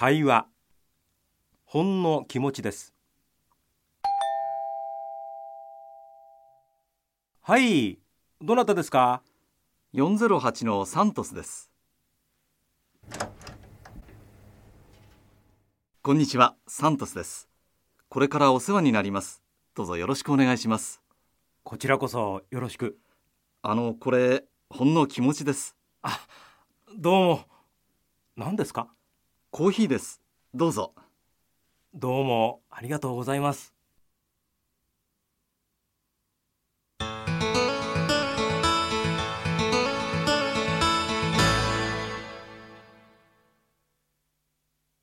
[0.00, 0.46] 会話。
[1.66, 2.94] ほんの気持ちです。
[7.42, 7.98] はい。
[8.40, 9.22] どなたですか
[9.92, 11.70] ？408のサントスです。
[16.00, 16.56] こんにちは。
[16.66, 17.50] サントスです。
[18.08, 19.42] これからお世話になります。
[19.74, 21.02] どうぞよろしくお願いします。
[21.62, 22.96] こちらこそよろしく。
[23.60, 25.76] あのこれほんの気持ちです。
[26.00, 26.26] あ
[26.96, 27.40] どうも。
[28.34, 28.88] 何ですか？
[29.52, 30.20] コーヒーです。
[30.54, 30.94] どうぞ。
[31.92, 33.74] どうもありがとうございます。